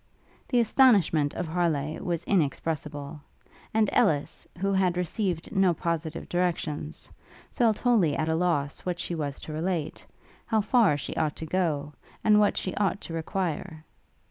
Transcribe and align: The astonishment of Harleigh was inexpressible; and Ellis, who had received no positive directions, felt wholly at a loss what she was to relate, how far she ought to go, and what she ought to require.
The 0.47 0.59
astonishment 0.59 1.35
of 1.35 1.45
Harleigh 1.45 1.99
was 2.03 2.23
inexpressible; 2.23 3.21
and 3.71 3.87
Ellis, 3.93 4.47
who 4.57 4.73
had 4.73 4.97
received 4.97 5.55
no 5.55 5.75
positive 5.75 6.27
directions, 6.27 7.07
felt 7.51 7.77
wholly 7.77 8.15
at 8.15 8.27
a 8.27 8.33
loss 8.33 8.79
what 8.79 8.97
she 8.97 9.13
was 9.13 9.39
to 9.41 9.53
relate, 9.53 10.03
how 10.47 10.59
far 10.61 10.97
she 10.97 11.15
ought 11.17 11.35
to 11.35 11.45
go, 11.45 11.93
and 12.23 12.39
what 12.39 12.57
she 12.57 12.73
ought 12.77 12.99
to 13.01 13.13
require. 13.13 13.85